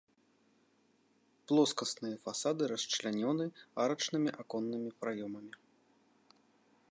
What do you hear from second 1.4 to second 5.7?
Плоскасныя фасады расчлянёны арачнымі аконнымі праёмамі.